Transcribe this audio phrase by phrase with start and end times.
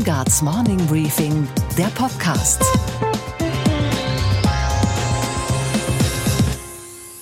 [0.00, 2.62] Steingarts Morning Briefing, der Podcast.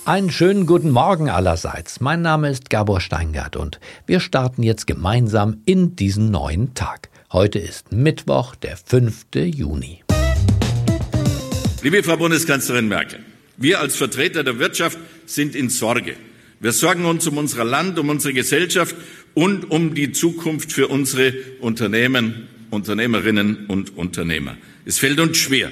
[0.05, 1.99] Einen schönen guten Morgen allerseits.
[1.99, 7.09] Mein Name ist Gabor Steingart und wir starten jetzt gemeinsam in diesen neuen Tag.
[7.33, 9.25] Heute ist Mittwoch, der 5.
[9.33, 10.01] Juni.
[11.83, 13.19] Liebe Frau Bundeskanzlerin Merkel,
[13.57, 16.15] wir als Vertreter der Wirtschaft sind in Sorge.
[16.61, 18.95] Wir sorgen uns um unser Land, um unsere Gesellschaft
[19.33, 24.57] und um die Zukunft für unsere Unternehmen, Unternehmerinnen und Unternehmer.
[24.85, 25.71] Es fällt uns schwer,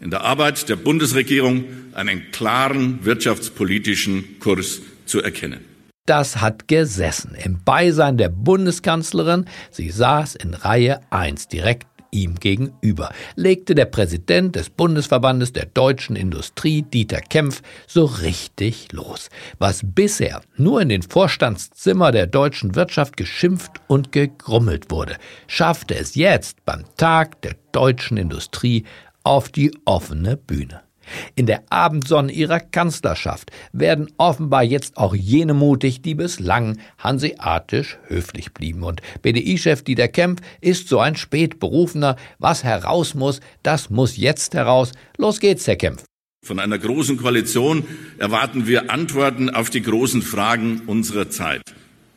[0.00, 1.64] in der Arbeit der Bundesregierung
[1.94, 5.60] einen klaren wirtschaftspolitischen Kurs zu erkennen.
[6.06, 9.44] Das hat gesessen im Beisein der Bundeskanzlerin.
[9.70, 16.16] Sie saß in Reihe 1 direkt ihm gegenüber, legte der Präsident des Bundesverbandes der deutschen
[16.16, 19.28] Industrie, Dieter Kempf, so richtig los.
[19.58, 26.14] Was bisher nur in den Vorstandszimmer der deutschen Wirtschaft geschimpft und gegrummelt wurde, schaffte es
[26.14, 28.84] jetzt beim Tag der deutschen Industrie
[29.22, 30.87] auf die offene Bühne.
[31.34, 38.52] In der Abendsonne ihrer Kanzlerschaft werden offenbar jetzt auch jene mutig, die bislang hanseatisch höflich
[38.52, 38.82] blieben.
[38.82, 42.16] Und BDI-Chef Dieter Kempf ist so ein Spätberufener.
[42.38, 44.92] Was heraus muss, das muss jetzt heraus.
[45.16, 46.04] Los geht's, Herr Kempf.
[46.44, 47.84] Von einer großen Koalition
[48.18, 51.62] erwarten wir Antworten auf die großen Fragen unserer Zeit.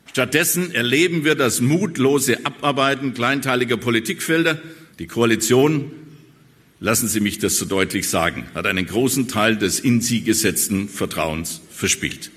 [0.06, 4.60] Stattdessen erleben wir das mutlose Abarbeiten kleinteiliger Politikfelder.
[5.00, 5.92] Die Koalition
[6.82, 10.90] lassen Sie mich das so deutlich sagen, hat einen großen Teil des in sie gesetzten
[10.90, 12.32] Vertrauens verspielt.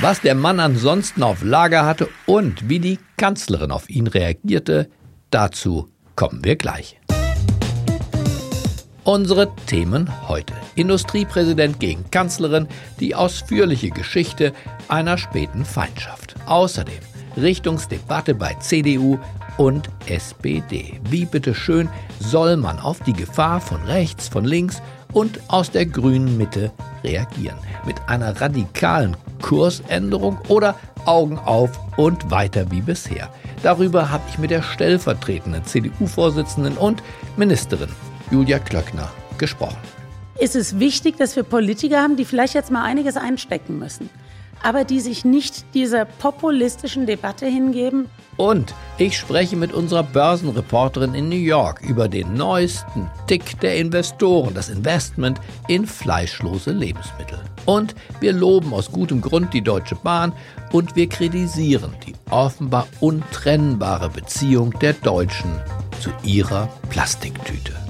[0.00, 4.88] Was der Mann ansonsten auf Lager hatte und wie die Kanzlerin auf ihn reagierte,
[5.30, 6.98] dazu kommen wir gleich.
[9.02, 10.54] Unsere Themen heute.
[10.76, 12.68] Industriepräsident gegen Kanzlerin,
[13.00, 14.52] die ausführliche Geschichte
[14.88, 16.36] einer späten Feindschaft.
[16.46, 17.00] Außerdem
[17.36, 19.18] Richtungsdebatte bei CDU
[19.56, 21.00] und SPD.
[21.08, 21.88] Wie bitteschön
[22.18, 27.58] soll man auf die Gefahr von rechts, von links und aus der grünen Mitte reagieren?
[27.86, 30.74] Mit einer radikalen Kursänderung oder
[31.04, 33.28] Augen auf und weiter wie bisher?
[33.62, 37.02] Darüber habe ich mit der stellvertretenden CDU-Vorsitzenden und
[37.36, 37.88] Ministerin
[38.30, 39.78] Julia Klöckner gesprochen.
[40.38, 44.10] Ist es wichtig, dass wir Politiker haben, die vielleicht jetzt mal einiges einstecken müssen,
[44.64, 48.08] aber die sich nicht dieser populistischen Debatte hingeben?
[48.36, 54.54] Und ich spreche mit unserer Börsenreporterin in New York über den neuesten Tick der Investoren,
[54.54, 57.38] das Investment in fleischlose Lebensmittel.
[57.66, 60.32] Und wir loben aus gutem Grund die Deutsche Bahn
[60.72, 65.60] und wir kritisieren die offenbar untrennbare Beziehung der Deutschen
[66.00, 67.83] zu ihrer Plastiktüte.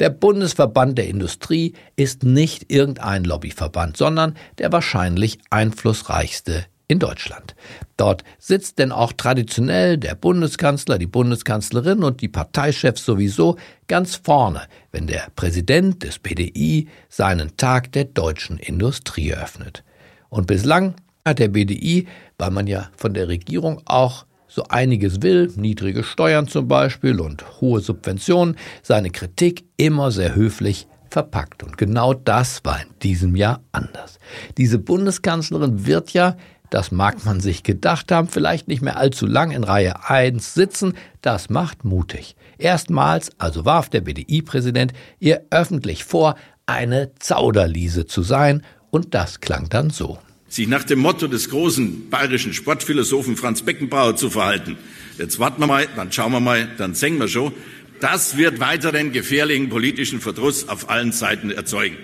[0.00, 7.54] Der Bundesverband der Industrie ist nicht irgendein Lobbyverband, sondern der wahrscheinlich einflussreichste in Deutschland.
[7.96, 13.56] Dort sitzt denn auch traditionell der Bundeskanzler, die Bundeskanzlerin und die Parteichefs sowieso
[13.86, 14.62] ganz vorne,
[14.92, 19.84] wenn der Präsident des BDI seinen Tag der deutschen Industrie eröffnet.
[20.28, 20.94] Und bislang
[21.24, 22.06] hat der BDI,
[22.36, 27.60] weil man ja von der Regierung auch so einiges will, niedrige Steuern zum Beispiel und
[27.60, 31.64] hohe Subventionen, seine Kritik immer sehr höflich verpackt.
[31.64, 34.18] Und genau das war in diesem Jahr anders.
[34.56, 36.36] Diese Bundeskanzlerin wird ja
[36.70, 40.94] das mag man sich gedacht haben, vielleicht nicht mehr allzu lang in Reihe 1 sitzen,
[41.20, 42.34] das macht mutig.
[42.58, 46.34] Erstmals also warf der BDI-Präsident ihr öffentlich vor,
[46.66, 50.18] eine Zauderliese zu sein, und das klang dann so.
[50.54, 54.76] Sich nach dem Motto des großen bayerischen Sportphilosophen Franz Beckenbauer zu verhalten.
[55.18, 57.52] Jetzt warten wir mal, dann schauen wir mal, dann singen wir schon.
[57.98, 61.96] Das wird weiteren gefährlichen politischen Verdruss auf allen Seiten erzeugen.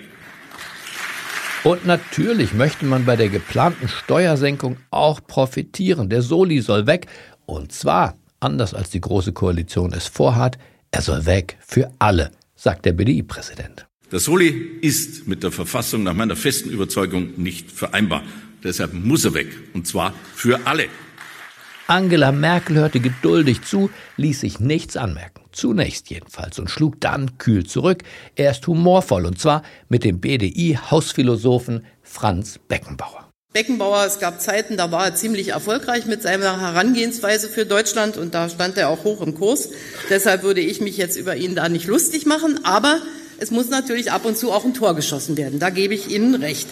[1.63, 6.09] Und natürlich möchte man bei der geplanten Steuersenkung auch profitieren.
[6.09, 7.07] Der Soli soll weg.
[7.45, 10.57] Und zwar, anders als die Große Koalition es vorhat,
[10.91, 13.85] er soll weg für alle, sagt der BDI-Präsident.
[14.11, 18.23] Der Soli ist mit der Verfassung nach meiner festen Überzeugung nicht vereinbar.
[18.63, 19.47] Deshalb muss er weg.
[19.73, 20.85] Und zwar für alle.
[21.87, 27.65] Angela Merkel hörte geduldig zu, ließ sich nichts anmerken zunächst jedenfalls, und schlug dann kühl
[27.65, 28.03] zurück.
[28.35, 33.29] Er ist humorvoll, und zwar mit dem BDI-Hausphilosophen Franz Beckenbauer.
[33.53, 38.33] Beckenbauer, es gab Zeiten, da war er ziemlich erfolgreich mit seiner Herangehensweise für Deutschland und
[38.33, 39.69] da stand er auch hoch im Kurs.
[40.09, 43.01] Deshalb würde ich mich jetzt über ihn da nicht lustig machen, aber
[43.41, 45.59] es muss natürlich ab und zu auch ein Tor geschossen werden.
[45.59, 46.67] Da gebe ich Ihnen recht.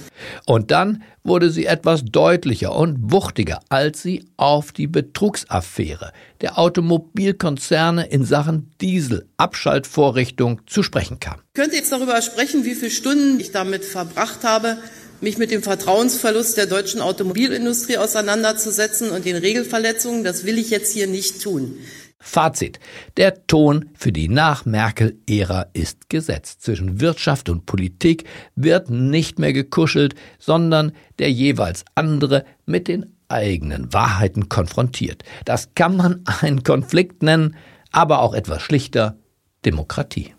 [0.45, 6.11] Und dann wurde sie etwas deutlicher und wuchtiger, als sie auf die Betrugsaffäre
[6.41, 11.39] der Automobilkonzerne in Sachen Dieselabschaltvorrichtung zu sprechen kam.
[11.47, 14.77] Ich könnte jetzt darüber sprechen, wie viele Stunden ich damit verbracht habe,
[15.21, 20.23] mich mit dem Vertrauensverlust der deutschen Automobilindustrie auseinanderzusetzen und den Regelverletzungen.
[20.23, 21.79] Das will ich jetzt hier nicht tun.
[22.19, 22.79] Fazit.
[23.17, 26.61] Der Ton für die Nach-Merkel-Ära ist gesetzt.
[26.61, 28.25] Zwischen Wirtschaft und Politik
[28.55, 35.23] wird nicht mehr gekuschelt, sondern der jeweils andere mit den eigenen Wahrheiten konfrontiert.
[35.45, 37.55] Das kann man einen Konflikt nennen,
[37.91, 39.17] aber auch etwas schlichter
[39.65, 40.33] Demokratie.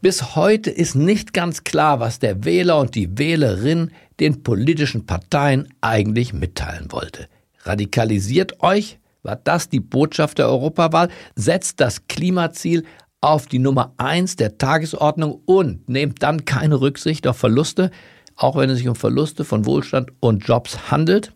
[0.00, 3.90] Bis heute ist nicht ganz klar, was der Wähler und die Wählerin
[4.20, 7.26] den politischen Parteien eigentlich mitteilen wollte.
[7.62, 8.98] Radikalisiert euch?
[9.24, 11.08] War das die Botschaft der Europawahl?
[11.34, 12.84] Setzt das Klimaziel
[13.22, 17.90] auf die Nummer eins der Tagesordnung und nehmt dann keine Rücksicht auf Verluste,
[18.36, 21.32] auch wenn es sich um Verluste von Wohlstand und Jobs handelt?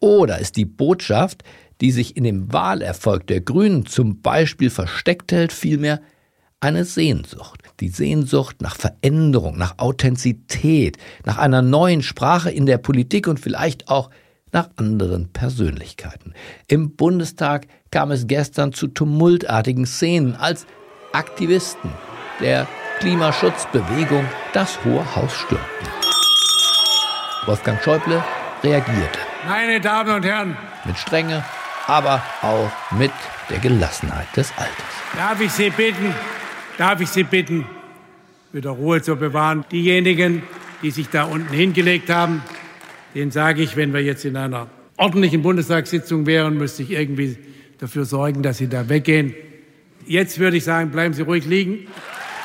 [0.00, 1.44] Oder ist die Botschaft,
[1.82, 6.00] die sich in dem Wahlerfolg der Grünen zum Beispiel versteckt hält, vielmehr
[6.60, 7.62] eine Sehnsucht.
[7.80, 10.96] Die Sehnsucht nach Veränderung, nach Authentizität,
[11.26, 14.08] nach einer neuen Sprache in der Politik und vielleicht auch
[14.52, 16.34] nach anderen Persönlichkeiten.
[16.66, 20.66] Im Bundestag kam es gestern zu tumultartigen Szenen, als
[21.12, 21.90] Aktivisten
[22.40, 22.66] der
[23.00, 25.88] Klimaschutzbewegung das Hohe Haus stürmten.
[27.46, 28.22] Wolfgang Schäuble
[28.62, 29.18] reagierte.
[29.46, 30.56] Meine Damen und Herren.
[30.84, 31.44] Mit Strenge,
[31.86, 33.12] aber auch mit
[33.48, 34.74] der Gelassenheit des Alters.
[35.16, 36.14] Darf ich Sie bitten,
[36.76, 37.66] darf ich Sie bitten,
[38.52, 39.64] wieder Ruhe zu bewahren.
[39.70, 40.42] Diejenigen,
[40.82, 42.42] die sich da unten hingelegt haben,
[43.18, 47.36] den sage ich, wenn wir jetzt in einer ordentlichen Bundestagssitzung wären, müsste ich irgendwie
[47.78, 49.34] dafür sorgen, dass Sie da weggehen.
[50.06, 51.88] Jetzt würde ich sagen, bleiben Sie ruhig liegen.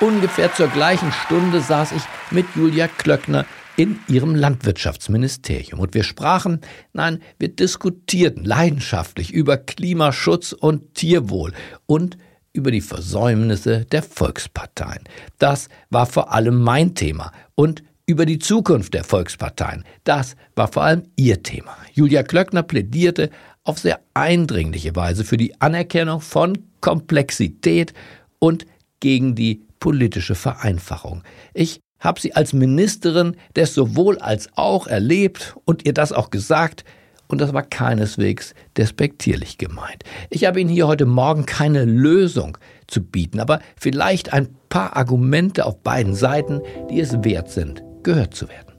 [0.02, 5.80] Ungefähr zur gleichen Stunde saß ich mit Julia Klöckner in ihrem Landwirtschaftsministerium.
[5.80, 6.62] Und wir sprachen,
[6.92, 11.54] nein, wir diskutierten leidenschaftlich über Klimaschutz und Tierwohl
[11.86, 12.18] und
[12.52, 15.04] über die Versäumnisse der Volksparteien.
[15.38, 17.31] Das war vor allem mein Thema.
[17.54, 19.84] Und über die Zukunft der Volksparteien.
[20.04, 21.76] Das war vor allem ihr Thema.
[21.94, 23.30] Julia Klöckner plädierte
[23.64, 27.94] auf sehr eindringliche Weise für die Anerkennung von Komplexität
[28.40, 28.66] und
[29.00, 31.24] gegen die politische Vereinfachung.
[31.54, 36.84] Ich habe sie als Ministerin des sowohl als auch erlebt und ihr das auch gesagt,
[37.28, 40.04] und das war keineswegs despektierlich gemeint.
[40.30, 42.58] Ich habe Ihnen hier heute Morgen keine Lösung
[42.88, 48.36] zu bieten, aber vielleicht ein paar Argumente auf beiden Seiten, die es wert sind, gehört
[48.36, 48.74] zu werden.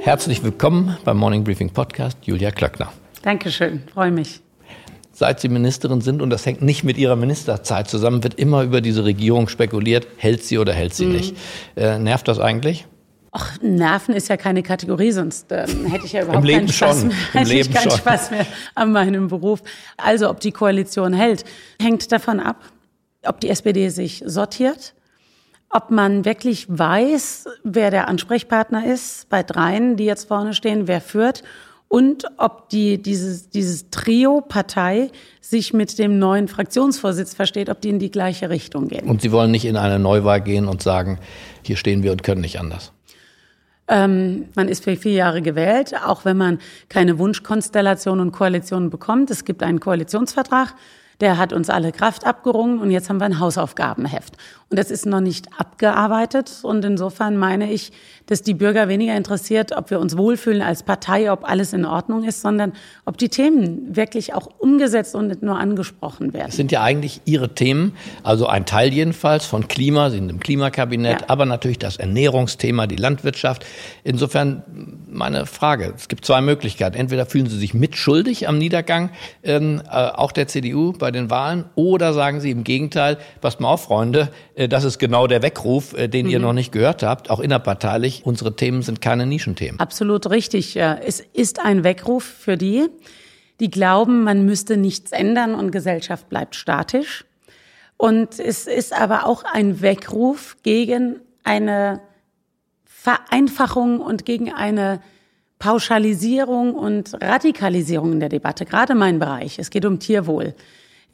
[0.00, 2.92] Herzlich willkommen beim Morning Briefing Podcast, Julia Klöckner.
[3.22, 4.40] Dankeschön, freue mich.
[5.12, 8.80] Seit Sie Ministerin sind, und das hängt nicht mit Ihrer Ministerzeit zusammen, wird immer über
[8.80, 11.12] diese Regierung spekuliert, hält sie oder hält sie mhm.
[11.12, 11.36] nicht.
[11.76, 12.86] Äh, nervt das eigentlich?
[13.30, 16.72] Ach, Nerven ist ja keine Kategorie, sonst ähm, hätte ich ja überhaupt Im Leben keinen
[16.72, 17.08] Spaß schon.
[17.08, 17.16] mehr.
[17.16, 17.98] Im hätte Leben ich keinen schon.
[17.98, 19.62] Spaß mehr an meinem Beruf.
[19.96, 21.44] Also, ob die Koalition hält,
[21.80, 22.62] hängt davon ab,
[23.24, 24.94] ob die SPD sich sortiert,
[25.70, 31.00] ob man wirklich weiß, wer der Ansprechpartner ist bei dreien, die jetzt vorne stehen, wer
[31.00, 31.42] führt
[31.88, 37.90] und ob die, dieses, dieses Trio Partei sich mit dem neuen Fraktionsvorsitz versteht, ob die
[37.90, 39.08] in die gleiche Richtung gehen.
[39.08, 41.18] Und Sie wollen nicht in eine Neuwahl gehen und sagen,
[41.62, 42.92] hier stehen wir und können nicht anders.
[43.86, 46.58] Ähm, man ist für vier Jahre gewählt, auch wenn man
[46.88, 49.30] keine Wunschkonstellation und Koalitionen bekommt.
[49.30, 50.74] Es gibt einen Koalitionsvertrag.
[51.24, 54.36] Der hat uns alle Kraft abgerungen und jetzt haben wir ein Hausaufgabenheft.
[54.68, 56.50] Und das ist noch nicht abgearbeitet.
[56.62, 57.92] Und insofern meine ich,
[58.26, 62.24] dass die Bürger weniger interessiert, ob wir uns wohlfühlen als Partei, ob alles in Ordnung
[62.24, 62.72] ist, sondern
[63.04, 66.46] ob die Themen wirklich auch umgesetzt und nicht nur angesprochen werden.
[66.46, 70.40] Das sind ja eigentlich Ihre Themen, also ein Teil jedenfalls von Klima, Sie sind im
[70.40, 71.28] Klimakabinett, ja.
[71.28, 73.64] aber natürlich das Ernährungsthema, die Landwirtschaft.
[74.02, 74.62] Insofern
[75.06, 76.96] meine Frage, es gibt zwei Möglichkeiten.
[76.96, 79.10] Entweder fühlen Sie sich mitschuldig am Niedergang,
[79.42, 83.68] ähm, äh, auch der CDU bei den Wahlen, oder sagen Sie im Gegenteil, passt mal
[83.68, 86.32] auf, Freunde, äh, das ist genau der Weckruf, äh, den mhm.
[86.32, 89.80] ihr noch nicht gehört habt, auch innerparteilich unsere Themen sind keine Nischenthemen.
[89.80, 90.76] Absolut richtig.
[90.76, 92.88] Es ist ein Weckruf für die,
[93.60, 97.24] die glauben, man müsste nichts ändern und Gesellschaft bleibt statisch.
[97.96, 102.00] Und es ist aber auch ein Weckruf gegen eine
[102.84, 105.00] Vereinfachung und gegen eine
[105.58, 109.58] Pauschalisierung und Radikalisierung in der Debatte, gerade mein Bereich.
[109.58, 110.54] Es geht um Tierwohl.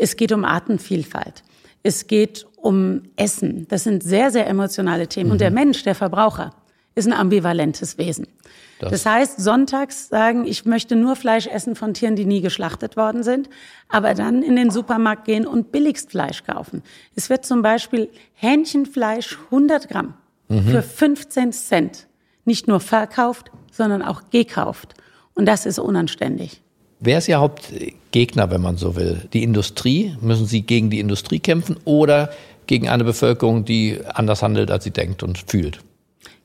[0.00, 1.42] Es geht um Artenvielfalt.
[1.82, 3.66] Es geht um Essen.
[3.68, 5.26] Das sind sehr, sehr emotionale Themen.
[5.26, 5.32] Mhm.
[5.32, 6.54] Und der Mensch, der Verbraucher,
[6.94, 8.26] ist ein ambivalentes Wesen.
[8.80, 12.96] Das, das, heißt, sonntags sagen, ich möchte nur Fleisch essen von Tieren, die nie geschlachtet
[12.96, 13.50] worden sind,
[13.88, 16.82] aber dann in den Supermarkt gehen und billigst Fleisch kaufen.
[17.14, 20.14] Es wird zum Beispiel Hähnchenfleisch 100 Gramm
[20.48, 20.62] mhm.
[20.64, 22.06] für 15 Cent
[22.46, 24.94] nicht nur verkauft, sondern auch gekauft.
[25.34, 26.62] Und das ist unanständig.
[27.02, 29.22] Wer ist Ihr Hauptgegner, wenn man so will?
[29.32, 30.14] Die Industrie?
[30.20, 32.30] Müssen Sie gegen die Industrie kämpfen oder
[32.66, 35.80] gegen eine Bevölkerung, die anders handelt, als sie denkt und fühlt.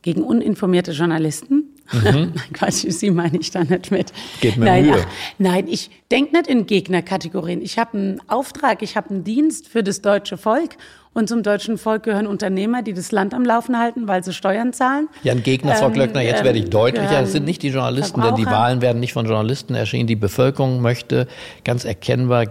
[0.01, 1.74] Gegen uninformierte Journalisten?
[1.91, 2.03] Mhm.
[2.35, 4.11] nein, Quatsch, Sie meine ich da nicht mit.
[4.41, 5.05] Geht mir nein, Mühe.
[5.37, 7.61] Nein, ich denke nicht in Gegnerkategorien.
[7.61, 10.77] Ich habe einen Auftrag, ich habe einen Dienst für das deutsche Volk.
[11.13, 14.73] Und zum deutschen Volk gehören Unternehmer, die das Land am Laufen halten, weil sie Steuern
[14.73, 15.07] zahlen.
[15.23, 17.21] Ja, ein Gegner, Frau Ähm, Glöckner, jetzt werde ich ähm, deutlicher.
[17.21, 18.45] Es ähm, sind nicht die Journalisten, denn die.
[18.45, 20.07] Wahlen werden nicht von Journalisten erschienen.
[20.07, 21.27] Die Bevölkerung möchte
[21.63, 22.45] ganz erkennbar,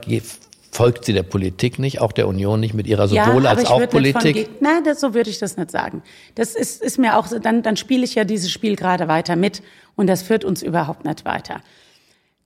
[0.75, 3.89] folgt sie der Politik nicht, auch der Union nicht mit ihrer sowohl ja, als auch
[3.89, 4.61] Politik.
[4.61, 6.03] Nein, das, so würde ich das nicht sagen.
[6.35, 9.37] Das ist, ist mir auch so, dann, dann spiele ich ja dieses Spiel gerade weiter
[9.37, 9.63] mit
[9.95, 11.61] und das führt uns überhaupt nicht weiter.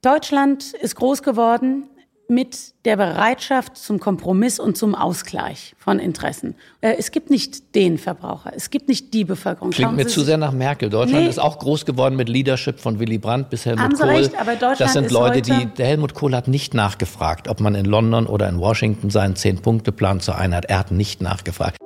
[0.02, 1.85] Deutschland ist groß geworden
[2.30, 6.54] mit der Bereitschaft zum Kompromiss und zum Ausgleich von Interessen.
[6.82, 9.70] Äh, Es gibt nicht den Verbraucher, es gibt nicht die Bevölkerung.
[9.70, 10.90] Klingt Schauen mir Sie zu sehr nach Merkel.
[10.90, 11.30] Deutschland Nee.
[11.30, 14.11] ist auch groß geworden mit Leadership von Willy Brandt bis Helmut Haben Sie Kohl.
[14.11, 17.61] recht, aber Deutschland das sind ist Leute, die der Helmut Kohl hat nicht nachgefragt, ob
[17.61, 20.66] man in London oder in Washington seinen Zehn-Punkte-Plan zur Einheit.
[20.66, 21.78] Er hat nicht nachgefragt.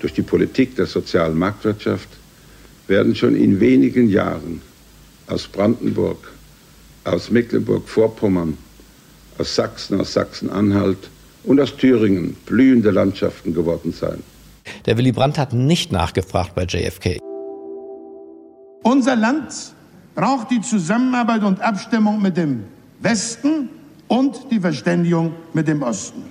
[0.00, 2.08] Durch die Politik der sozialen Marktwirtschaft
[2.86, 4.62] werden schon in wenigen Jahren
[5.26, 6.32] aus Brandenburg,
[7.02, 8.56] aus Mecklenburg-Vorpommern,
[9.38, 11.10] aus Sachsen, aus Sachsen-Anhalt
[11.44, 14.22] und aus Thüringen blühende Landschaften geworden sein.
[14.86, 17.18] Der Willy Brandt hat nicht nachgefragt bei JFK.
[18.82, 19.52] Unser Land
[20.14, 22.64] braucht die Zusammenarbeit und Abstimmung mit dem
[23.00, 23.68] Westen
[24.08, 26.22] und die Verständigung mit dem Osten.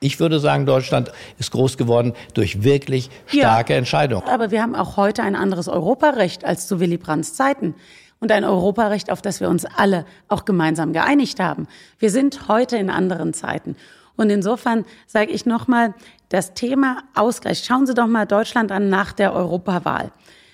[0.00, 3.78] Ich würde sagen, Deutschland ist groß geworden durch wirklich starke Ja.
[3.78, 4.28] Entscheidungen.
[4.28, 7.74] Aber wir haben auch heute ein anderes Europarecht als zu Willy Brandts Zeiten.
[8.20, 11.68] Und ein Europarecht, auf das wir uns alle auch gemeinsam geeinigt haben.
[11.98, 13.76] Wir sind heute in anderen Zeiten.
[14.16, 15.94] Und insofern sage ich nochmal,
[16.28, 17.62] das Thema Ausgleich.
[17.64, 20.10] Schauen Sie doch mal Deutschland an nach der Europawahl.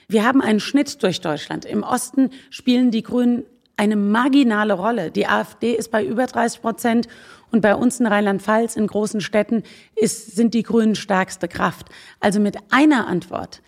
[0.09, 1.65] Wir haben einen Schnitt durch Deutschland.
[1.65, 3.45] Im Osten spielen die Grünen
[3.77, 5.11] eine marginale Rolle.
[5.11, 7.09] Die AfD ist bei über 30 Prozent
[7.51, 9.63] und bei uns in Rheinland-Pfalz, in großen Städten,
[9.97, 11.89] ist, sind die Grünen stärkste Kraft.
[12.21, 13.63] Also mit einer Antwort,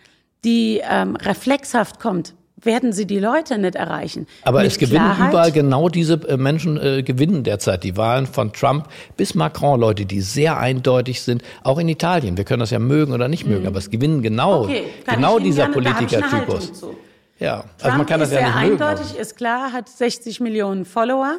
[0.44, 2.34] die ähm, reflexhaft kommt,
[2.66, 4.26] werden sie die Leute nicht erreichen.
[4.42, 8.26] Aber mit es gewinnen Klarheit, überall genau diese äh, Menschen äh, gewinnen derzeit die Wahlen
[8.26, 12.36] von Trump bis Macron, Leute, die sehr eindeutig sind, auch in Italien.
[12.36, 14.70] Wir können das ja mögen oder nicht mögen, aber es gewinnen genau, Mhm.
[14.70, 16.72] Okay, genau dieser Politikertypus.
[17.40, 18.82] Ja, also Trump man kann das ist ja nicht mögen.
[18.82, 21.38] eindeutig, aber- ist klar, hat 60 Millionen Follower.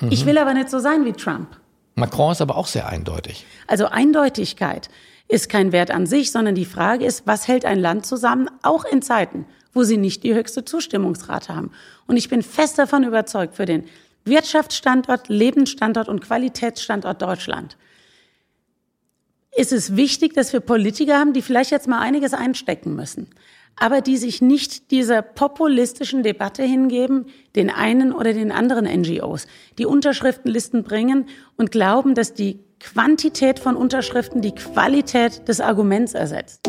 [0.00, 0.08] Mhm.
[0.10, 1.48] Ich will aber nicht so sein wie Trump.
[1.94, 3.44] Macron ist aber auch sehr eindeutig.
[3.66, 4.88] Also Eindeutigkeit
[5.28, 8.84] ist kein Wert an sich, sondern die Frage ist, was hält ein Land zusammen, auch
[8.84, 11.70] in Zeiten, wo sie nicht die höchste Zustimmungsrate haben.
[12.06, 13.84] Und ich bin fest davon überzeugt, für den
[14.24, 17.76] Wirtschaftsstandort, Lebensstandort und Qualitätsstandort Deutschland
[19.56, 23.28] ist es wichtig, dass wir Politiker haben, die vielleicht jetzt mal einiges einstecken müssen,
[23.76, 29.46] aber die sich nicht dieser populistischen Debatte hingeben, den einen oder den anderen NGOs,
[29.78, 36.60] die Unterschriftenlisten bringen und glauben, dass die Quantität von Unterschriften die Qualität des Arguments ersetzt.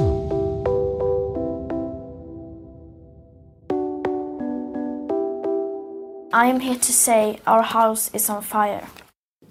[6.34, 8.84] I am here to say our house is on fire.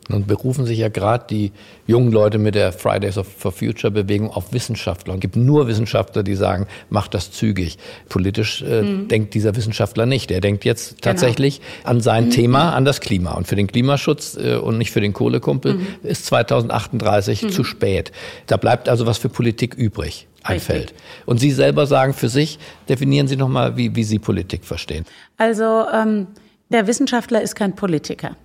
[0.09, 1.53] Nun berufen sich ja gerade die
[1.87, 5.13] jungen Leute mit der Fridays for Future Bewegung auf Wissenschaftler.
[5.13, 7.79] Und es gibt nur Wissenschaftler, die sagen, macht das zügig.
[8.09, 10.31] Politisch äh, denkt dieser Wissenschaftler nicht.
[10.31, 13.35] Er denkt jetzt tatsächlich an sein Thema, an das Klima.
[13.35, 18.11] Und für den Klimaschutz äh, und nicht für den Kohlekumpel ist 2038 zu spät.
[18.47, 20.27] Da bleibt also was für Politik übrig.
[20.43, 20.75] Ein Richtig.
[20.75, 20.95] Feld.
[21.27, 22.59] Und Sie selber sagen für sich,
[22.89, 25.05] definieren Sie nochmal, wie, wie Sie Politik verstehen.
[25.37, 26.29] Also ähm,
[26.71, 28.37] der Wissenschaftler ist kein Politiker.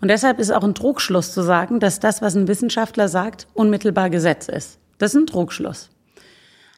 [0.00, 4.10] Und deshalb ist auch ein Trugschluss zu sagen, dass das, was ein Wissenschaftler sagt, unmittelbar
[4.10, 4.78] Gesetz ist.
[4.98, 5.90] Das ist ein Trugschluss.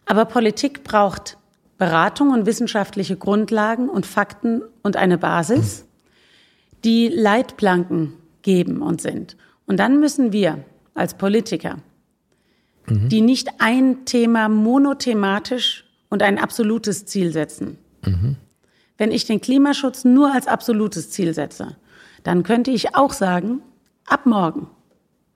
[0.07, 1.37] Aber Politik braucht
[1.77, 5.85] Beratung und wissenschaftliche Grundlagen und Fakten und eine Basis,
[6.85, 9.37] die Leitplanken geben und sind.
[9.67, 11.79] Und dann müssen wir als Politiker,
[12.89, 17.79] die nicht ein Thema monothematisch und ein absolutes Ziel setzen,
[18.99, 21.77] wenn ich den Klimaschutz nur als absolutes Ziel setze,
[22.25, 23.63] dann könnte ich auch sagen,
[24.07, 24.69] ab morgen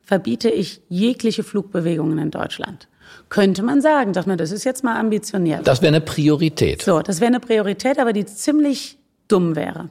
[0.03, 2.89] verbiete ich jegliche Flugbewegungen in Deutschland.
[3.29, 5.67] Könnte man sagen, dass man, das ist jetzt mal ambitioniert.
[5.67, 6.83] Das wäre eine Priorität.
[6.83, 9.91] So, das wäre eine Priorität, aber die ziemlich dumm wäre.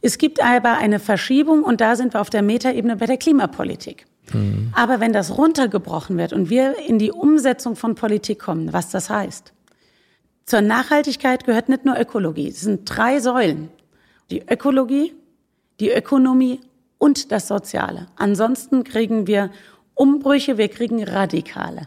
[0.00, 4.06] Es gibt aber eine Verschiebung und da sind wir auf der Metaebene bei der Klimapolitik.
[4.72, 9.10] Aber wenn das runtergebrochen wird und wir in die Umsetzung von Politik kommen, was das
[9.10, 9.52] heißt,
[10.50, 12.48] zur Nachhaltigkeit gehört nicht nur Ökologie.
[12.48, 13.68] Es sind drei Säulen.
[14.32, 15.12] Die Ökologie,
[15.78, 16.58] die Ökonomie
[16.98, 18.08] und das Soziale.
[18.16, 19.50] Ansonsten kriegen wir
[19.94, 21.82] Umbrüche, wir kriegen Radikale.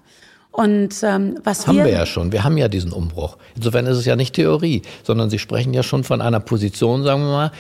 [0.51, 2.32] Und ähm, was Haben wir, wir ja schon.
[2.32, 3.38] Wir haben ja diesen Umbruch.
[3.53, 7.22] Insofern ist es ja nicht Theorie, sondern Sie sprechen ja schon von einer Position, sagen
[7.24, 7.51] wir mal,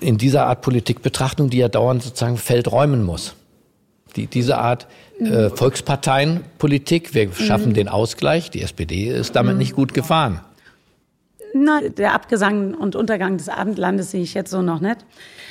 [0.00, 3.34] in dieser Art Politikbetrachtung, die ja dauernd sozusagen Feld räumen muss.
[4.16, 7.74] Die, diese Art äh, Volksparteienpolitik, wir schaffen mhm.
[7.74, 9.58] den Ausgleich, die SPD ist damit mhm.
[9.58, 10.40] nicht gut gefahren.
[11.54, 14.98] Na, der Abgesang und Untergang des Abendlandes sehe ich jetzt so noch nicht.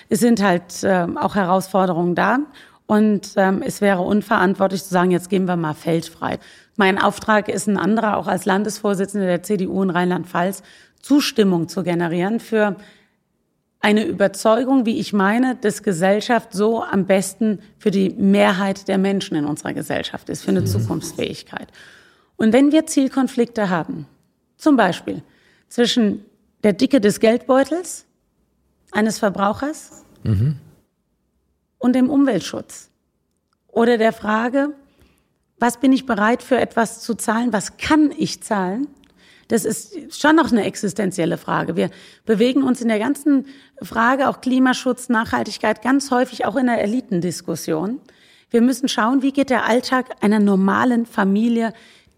[0.10, 2.39] Es sind halt äh, auch Herausforderungen da.
[2.88, 6.38] Und ähm, es wäre unverantwortlich zu sagen, jetzt geben wir mal feldfrei.
[6.75, 10.62] Mein Auftrag ist ein anderer, auch als Landesvorsitzende der CDU in Rheinland-Pfalz,
[11.01, 12.75] Zustimmung zu generieren für
[13.79, 19.36] eine Überzeugung, wie ich meine, dass Gesellschaft so am besten für die Mehrheit der Menschen
[19.36, 20.67] in unserer Gesellschaft ist, für eine mhm.
[20.67, 21.67] Zukunftsfähigkeit.
[22.36, 24.08] Und wenn wir Zielkonflikte haben,
[24.58, 25.22] zum Beispiel
[25.70, 26.25] zwischen
[26.63, 28.05] der Dicke des Geldbeutels
[28.91, 30.58] eines Verbrauchers mhm.
[31.77, 32.89] und dem Umweltschutz
[33.67, 34.74] oder der Frage,
[35.60, 38.88] was bin ich bereit für etwas zu zahlen, was kann ich zahlen,
[39.48, 41.75] das ist schon noch eine existenzielle Frage.
[41.75, 41.90] Wir
[42.25, 43.46] bewegen uns in der ganzen
[43.82, 48.00] Frage auch Klimaschutz, Nachhaltigkeit ganz häufig auch in der Elitendiskussion.
[48.50, 51.74] Wir müssen schauen, wie geht der Alltag einer normalen Familie,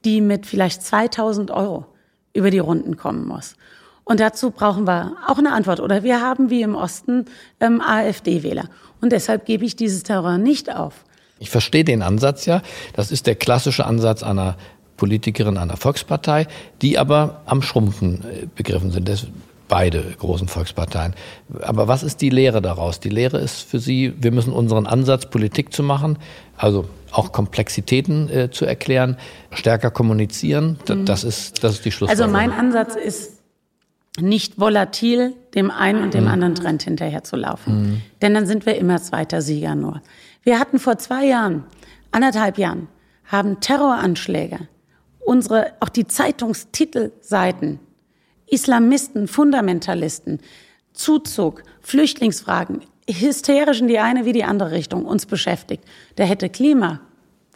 [0.05, 1.85] die mit vielleicht 2000 Euro
[2.33, 3.55] über die Runden kommen muss.
[4.03, 5.81] Und dazu brauchen wir auch eine Antwort.
[5.81, 7.25] Oder wir haben wie im Osten
[7.59, 8.69] ähm, AfD-Wähler.
[9.01, 11.03] Und deshalb gebe ich dieses Terror nicht auf.
[11.39, 12.61] Ich verstehe den Ansatz ja.
[12.93, 14.55] Das ist der klassische Ansatz einer
[14.97, 16.47] Politikerin einer Volkspartei,
[16.81, 19.07] die aber am Schrumpfen äh, begriffen sind.
[19.07, 19.27] Das,
[19.67, 21.13] beide großen Volksparteien.
[21.61, 22.99] Aber was ist die Lehre daraus?
[22.99, 26.17] Die Lehre ist für Sie, wir müssen unseren Ansatz, Politik zu machen,
[26.55, 29.17] also auch Komplexitäten äh, zu erklären,
[29.51, 30.79] stärker kommunizieren.
[30.87, 31.05] Mhm.
[31.05, 32.35] das, ist, das ist die Schlussfolgerung.
[32.35, 33.37] Also mein Ansatz ist,
[34.19, 36.31] nicht volatil dem einen und dem mhm.
[36.31, 37.81] anderen Trend hinterher zu laufen.
[37.81, 38.01] Mhm.
[38.21, 40.01] Denn dann sind wir immer zweiter Sieger nur.
[40.41, 41.65] Wir hatten vor zwei Jahren,
[42.11, 42.87] anderthalb Jahren,
[43.25, 44.59] haben Terroranschläge
[45.27, 47.79] unsere, auch die Zeitungstitelseiten,
[48.47, 50.39] Islamisten, Fundamentalisten,
[50.93, 55.83] Zuzug, Flüchtlingsfragen, hysterisch in die eine wie die andere Richtung uns beschäftigt.
[56.15, 57.01] Da hätte Klima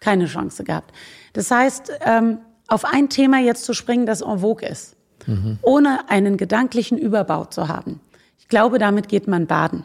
[0.01, 0.93] keine Chance gehabt.
[1.31, 5.57] Das heißt, ähm, auf ein Thema jetzt zu springen, das en vogue ist, mhm.
[5.61, 8.01] ohne einen gedanklichen Überbau zu haben.
[8.37, 9.83] Ich glaube, damit geht man baden.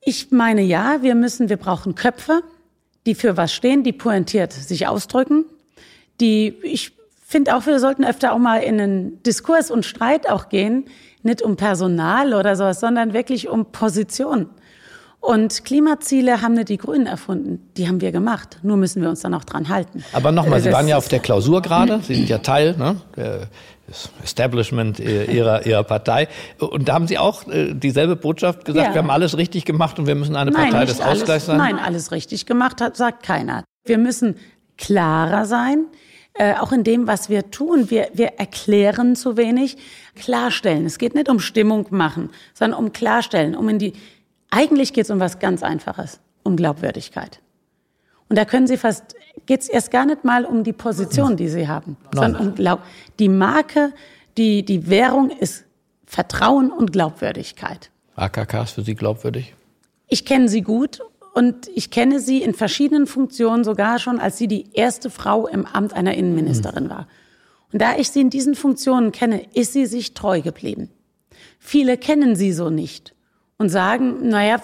[0.00, 2.42] Ich meine ja, wir müssen, wir brauchen Köpfe,
[3.04, 5.44] die für was stehen, die pointiert sich ausdrücken,
[6.20, 6.92] die, ich
[7.24, 10.86] finde auch, wir sollten öfter auch mal in einen Diskurs und Streit auch gehen,
[11.22, 14.48] nicht um Personal oder sowas, sondern wirklich um Position.
[15.20, 18.58] Und Klimaziele haben nicht die Grünen erfunden, die haben wir gemacht.
[18.62, 20.04] Nur müssen wir uns dann auch dran halten.
[20.12, 22.96] Aber nochmal, Sie waren ja auf der Klausur gerade, Sie sind ja Teil ne,
[23.88, 26.28] des Establishment ihrer, ihrer Partei.
[26.58, 28.94] Und da haben Sie auch äh, dieselbe Botschaft gesagt, ja.
[28.94, 31.58] wir haben alles richtig gemacht und wir müssen eine Partei des Ausgleichs sein?
[31.58, 33.64] Nein, alles richtig gemacht hat, sagt keiner.
[33.84, 34.36] Wir müssen
[34.76, 35.86] klarer sein,
[36.38, 37.90] äh, auch in dem, was wir tun.
[37.90, 39.76] Wir, wir erklären zu wenig,
[40.14, 40.86] klarstellen.
[40.86, 43.92] Es geht nicht um Stimmung machen, sondern um klarstellen, um in die,
[44.50, 47.40] eigentlich geht es um was ganz Einfaches, um Glaubwürdigkeit.
[48.28, 51.48] Und da können Sie fast, geht es erst gar nicht mal um die Position, die
[51.48, 52.22] Sie haben, Nein.
[52.22, 52.82] sondern um Glaub.
[53.18, 53.92] Die Marke,
[54.36, 55.64] die, die Währung ist
[56.06, 57.90] Vertrauen und Glaubwürdigkeit.
[58.16, 59.54] AKK ist für Sie glaubwürdig?
[60.08, 61.00] Ich kenne sie gut
[61.38, 65.66] und ich kenne sie in verschiedenen Funktionen sogar schon, als sie die erste Frau im
[65.66, 66.90] Amt einer Innenministerin mhm.
[66.90, 67.08] war.
[67.72, 70.90] Und da ich sie in diesen Funktionen kenne, ist sie sich treu geblieben.
[71.60, 73.14] Viele kennen sie so nicht
[73.56, 74.60] und sagen, naja,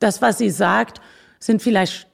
[0.00, 1.00] das, was sie sagt,
[1.38, 2.08] sind vielleicht,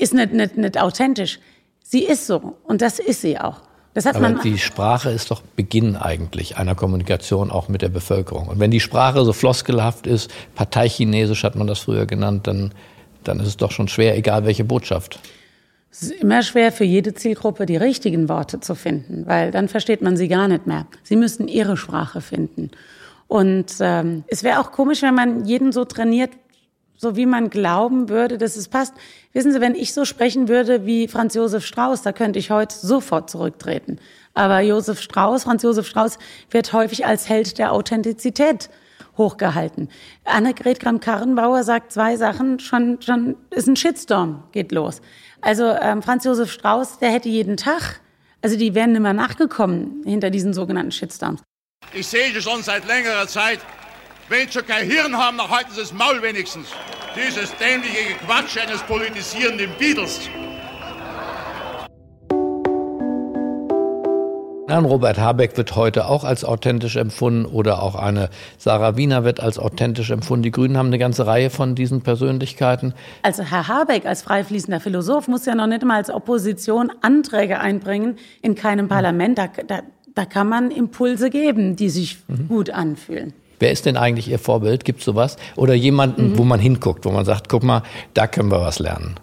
[0.00, 1.38] ist nicht, nicht, nicht authentisch.
[1.84, 3.60] Sie ist so und das ist sie auch.
[4.06, 8.48] Aber die Sprache ist doch Beginn eigentlich einer Kommunikation auch mit der Bevölkerung.
[8.48, 12.72] Und wenn die Sprache so floskelhaft ist, Parteichinesisch hat man das früher genannt, dann,
[13.24, 15.18] dann ist es doch schon schwer, egal welche Botschaft.
[15.90, 20.02] Es ist immer schwer für jede Zielgruppe die richtigen Worte zu finden, weil dann versteht
[20.02, 20.86] man sie gar nicht mehr.
[21.02, 22.70] Sie müssen ihre Sprache finden.
[23.26, 26.30] Und ähm, es wäre auch komisch, wenn man jeden so trainiert,
[26.98, 28.92] so wie man glauben würde, dass es passt.
[29.32, 32.74] Wissen Sie, wenn ich so sprechen würde wie Franz Josef Strauß, da könnte ich heute
[32.76, 33.98] sofort zurücktreten.
[34.34, 36.18] Aber Josef Strauß, Franz Josef Strauß
[36.50, 38.68] wird häufig als Held der Authentizität
[39.16, 39.88] hochgehalten.
[40.24, 45.00] Annegret Kramp-Karrenbauer sagt zwei Sachen, schon, schon ist ein Shitstorm, geht los.
[45.40, 48.00] Also ähm, Franz Josef Strauß, der hätte jeden Tag,
[48.42, 51.42] also die wären nimmer nachgekommen hinter diesen sogenannten Shitstorms.
[51.92, 53.60] Ich sehe schon seit längerer Zeit,
[54.28, 56.68] wenn schon kein Hirn haben, dann halten sie das Maul wenigstens.
[57.16, 60.28] Dieses dämliche Quatsch eines politisierenden Beatles.
[64.68, 69.40] Herrn Robert Habeck wird heute auch als authentisch empfunden oder auch eine Sarah Wiener wird
[69.40, 70.42] als authentisch empfunden.
[70.42, 72.92] Die Grünen haben eine ganze Reihe von diesen Persönlichkeiten.
[73.22, 78.18] Also Herr Habeck als freifließender Philosoph muss ja noch nicht mal als Opposition Anträge einbringen
[78.42, 79.38] in keinem Parlament.
[79.38, 79.80] Da, da,
[80.14, 82.48] da kann man Impulse geben, die sich mhm.
[82.48, 83.32] gut anfühlen.
[83.58, 84.84] Wer ist denn eigentlich Ihr Vorbild?
[84.84, 85.36] Gibt es sowas?
[85.56, 86.38] Oder jemanden, mhm.
[86.38, 87.82] wo man hinguckt, wo man sagt, guck mal,
[88.14, 89.16] da können wir was lernen?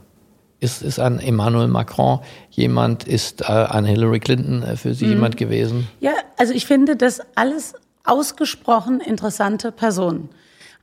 [0.60, 2.20] Ist, ist ein Emmanuel Macron
[2.50, 5.12] jemand, ist äh, eine Hillary Clinton äh, für Sie mhm.
[5.12, 5.88] jemand gewesen?
[6.00, 10.30] Ja, also ich finde das alles ausgesprochen interessante Personen.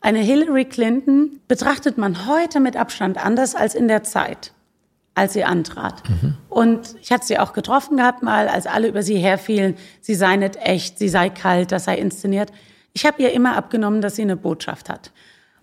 [0.01, 4.53] Eine Hillary Clinton betrachtet man heute mit Abstand anders als in der Zeit,
[5.15, 6.03] als sie antrat.
[6.09, 6.37] Mhm.
[6.49, 10.37] Und ich hatte sie auch getroffen gehabt mal, als alle über sie herfielen, sie sei
[10.37, 12.51] nicht echt, sie sei kalt, das sei inszeniert.
[12.93, 15.13] Ich habe ihr immer abgenommen, dass sie eine Botschaft hat.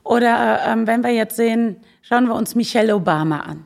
[0.04, 3.66] Oder ähm, wenn wir jetzt sehen, schauen wir uns Michelle Obama an.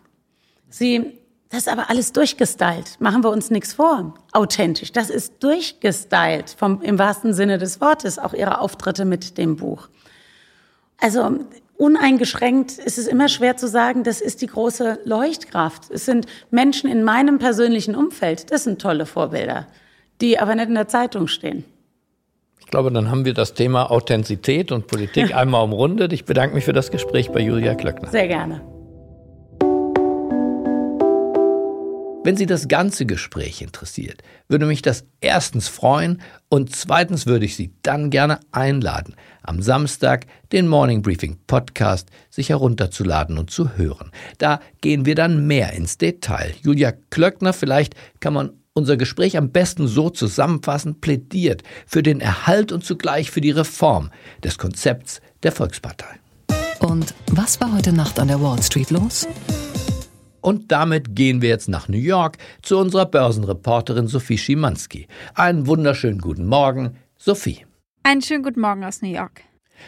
[0.70, 3.00] Sie, das ist aber alles durchgestylt.
[3.00, 4.16] Machen wir uns nichts vor.
[4.32, 4.92] Authentisch.
[4.92, 8.20] Das ist durchgestylt vom, im wahrsten Sinne des Wortes.
[8.20, 9.88] Auch ihre Auftritte mit dem Buch.
[11.00, 11.40] Also,
[11.78, 15.92] uneingeschränkt ist es immer schwer zu sagen, das ist die große Leuchtkraft.
[15.92, 18.52] Es sind Menschen in meinem persönlichen Umfeld.
[18.52, 19.68] Das sind tolle Vorbilder,
[20.22, 21.66] die aber nicht in der Zeitung stehen.
[22.74, 26.12] Ich glaube, dann haben wir das Thema Authentizität und Politik einmal umrundet.
[26.12, 28.10] Ich bedanke mich für das Gespräch bei Julia Klöckner.
[28.10, 28.64] Sehr gerne.
[32.24, 37.56] Wenn Sie das ganze Gespräch interessiert, würde mich das erstens freuen und zweitens würde ich
[37.56, 44.10] Sie dann gerne einladen, am Samstag den Morning Briefing Podcast sich herunterzuladen und zu hören.
[44.40, 46.56] Da gehen wir dann mehr ins Detail.
[46.64, 52.72] Julia Klöckner, vielleicht kann man unser Gespräch am besten so zusammenfassen, plädiert für den Erhalt
[52.72, 54.10] und zugleich für die Reform
[54.44, 56.20] des Konzepts der Volkspartei.
[56.80, 59.28] Und was war heute Nacht an der Wall Street los?
[60.42, 65.08] Und damit gehen wir jetzt nach New York zu unserer Börsenreporterin Sophie Schimanski.
[65.36, 67.66] Einen wunderschönen guten Morgen, Sophie.
[68.02, 69.44] Einen schönen guten Morgen aus New York.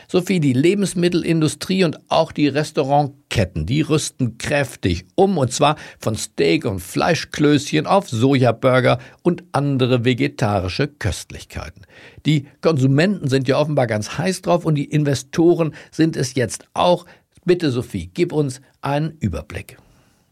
[0.08, 6.66] Sophie, die Lebensmittelindustrie und auch die Restaurantketten, die rüsten kräftig um und zwar von Steak
[6.66, 11.84] und Fleischklößchen auf Sojaburger und andere vegetarische Köstlichkeiten.
[12.26, 17.06] Die Konsumenten sind ja offenbar ganz heiß drauf und die Investoren sind es jetzt auch.
[17.46, 19.78] Bitte, Sophie, gib uns einen Überblick.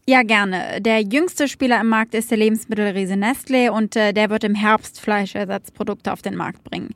[0.06, 0.80] Ja, gerne.
[0.80, 5.00] Der jüngste Spieler im Markt ist der Lebensmittelriese Nestlé und äh, der wird im Herbst
[5.00, 6.90] Fleischersatzprodukte auf den Markt bringen.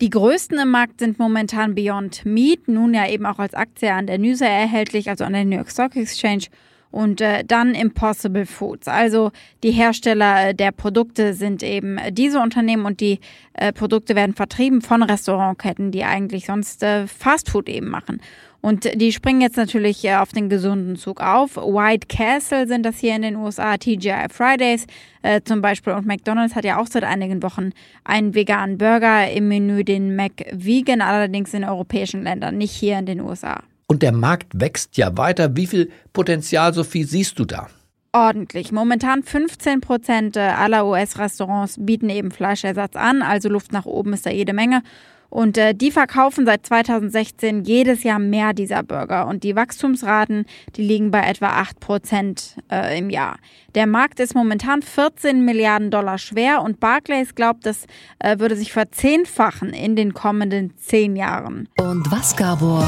[0.00, 4.06] Die größten im Markt sind momentan Beyond Meat, nun ja eben auch als Aktie an
[4.06, 6.44] der NYSE erhältlich, also an der New York Stock Exchange.
[6.90, 8.88] Und äh, dann Impossible Foods.
[8.88, 9.30] Also
[9.62, 13.20] die Hersteller äh, der Produkte sind eben diese Unternehmen und die
[13.52, 18.20] äh, Produkte werden vertrieben von Restaurantketten, die eigentlich sonst äh, Fastfood eben machen.
[18.60, 21.56] Und die springen jetzt natürlich äh, auf den gesunden Zug auf.
[21.56, 24.86] White Castle sind das hier in den USA, TGI Fridays
[25.22, 25.94] äh, zum Beispiel.
[25.94, 27.70] Und McDonald's hat ja auch seit einigen Wochen
[28.04, 33.20] einen veganen Burger im Menü, den McVegan, allerdings in europäischen Ländern, nicht hier in den
[33.20, 33.62] USA.
[33.86, 35.56] Und der Markt wächst ja weiter.
[35.56, 37.68] Wie viel Potenzial, Sophie, siehst du da?
[38.12, 38.72] ordentlich.
[38.72, 44.30] Momentan 15 Prozent aller US-Restaurants bieten eben Fleischersatz an, also Luft nach oben ist da
[44.30, 44.82] jede Menge.
[45.30, 49.28] Und äh, die verkaufen seit 2016 jedes Jahr mehr dieser Burger.
[49.28, 53.38] Und die Wachstumsraten, die liegen bei etwa 8 Prozent äh, im Jahr.
[53.76, 57.86] Der Markt ist momentan 14 Milliarden Dollar schwer und Barclays glaubt, das
[58.18, 61.68] äh, würde sich verzehnfachen in den kommenden zehn Jahren.
[61.78, 62.84] Und was, Gabor,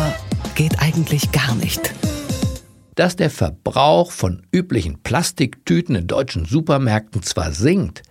[0.56, 1.94] geht eigentlich gar nicht?
[2.96, 8.02] Dass der Verbrauch von üblichen Plastiktüten in deutschen Supermärkten zwar sinkt,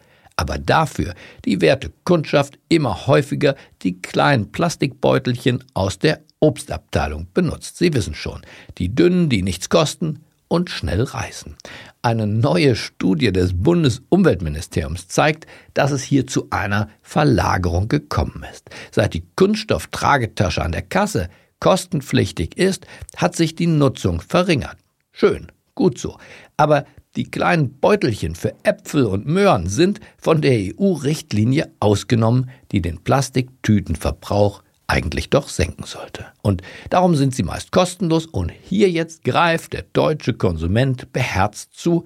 [0.41, 1.13] aber dafür
[1.45, 7.77] die werte Kundschaft immer häufiger die kleinen Plastikbeutelchen aus der Obstabteilung benutzt.
[7.77, 8.41] Sie wissen schon,
[8.79, 11.55] die dünnen, die nichts kosten und schnell reißen.
[12.01, 18.69] Eine neue Studie des Bundesumweltministeriums zeigt, dass es hier zu einer Verlagerung gekommen ist.
[18.91, 24.77] Seit die Kunststofftragetasche an der Kasse kostenpflichtig ist, hat sich die Nutzung verringert.
[25.11, 26.17] Schön, gut so.
[26.57, 33.03] Aber die kleinen Beutelchen für Äpfel und Möhren sind von der EU-Richtlinie ausgenommen, die den
[33.03, 36.25] Plastiktütenverbrauch eigentlich doch senken sollte.
[36.41, 42.05] Und darum sind sie meist kostenlos und hier jetzt greift der deutsche Konsument beherzt zu.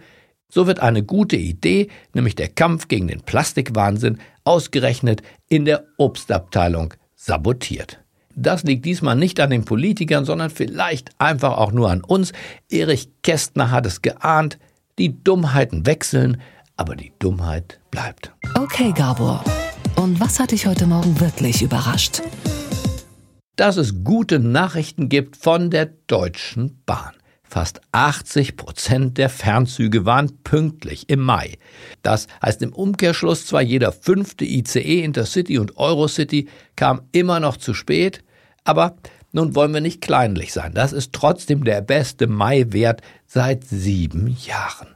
[0.50, 6.94] So wird eine gute Idee, nämlich der Kampf gegen den Plastikwahnsinn, ausgerechnet in der Obstabteilung
[7.16, 8.00] sabotiert.
[8.36, 12.34] Das liegt diesmal nicht an den Politikern, sondern vielleicht einfach auch nur an uns.
[12.70, 14.60] Erich Kästner hat es geahnt,
[15.00, 16.42] die Dummheiten wechseln,
[16.78, 18.32] aber die Dummheit bleibt.
[18.56, 19.44] Okay, Gabor.
[19.96, 22.22] Und was hat dich heute Morgen wirklich überrascht?
[23.56, 27.14] Dass es gute Nachrichten gibt von der Deutschen Bahn.
[27.44, 31.54] Fast 80 Prozent der Fernzüge waren pünktlich im Mai.
[32.02, 37.74] Das heißt im Umkehrschluss zwar jeder fünfte ICE Intercity und Eurocity kam immer noch zu
[37.74, 38.26] spät,
[38.66, 38.98] aber
[39.36, 40.74] nun wollen wir nicht kleinlich sein.
[40.74, 44.88] Das ist trotzdem der beste Maiwert seit sieben Jahren.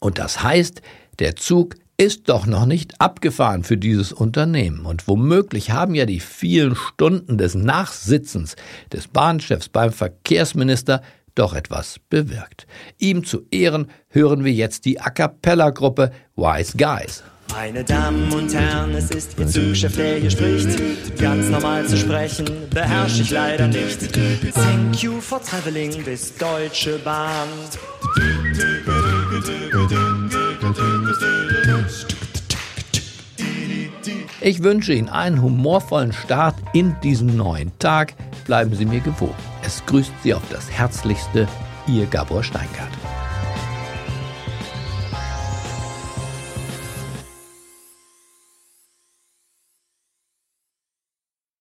[0.00, 0.82] Und das heißt,
[1.20, 4.84] der Zug ist doch noch nicht abgefahren für dieses Unternehmen.
[4.84, 8.56] Und womöglich haben ja die vielen Stunden des Nachsitzens
[8.92, 11.00] des Bahnchefs beim Verkehrsminister
[11.36, 12.66] doch etwas bewirkt.
[12.98, 17.22] Ihm zu Ehren hören wir jetzt die A cappella-Gruppe Wise Guys.
[17.52, 21.18] Meine Damen und Herren, es ist Ihr Zugchef, der hier spricht.
[21.18, 24.12] Ganz normal zu sprechen, beherrsche ich leider nicht.
[24.54, 27.48] Thank you for traveling bis Deutsche Bahn.
[34.40, 38.14] Ich wünsche Ihnen einen humorvollen Start in diesen neuen Tag.
[38.44, 39.34] Bleiben Sie mir gewogen.
[39.62, 41.48] Es grüßt Sie auf das Herzlichste,
[41.86, 42.88] Ihr Gabor Steingart.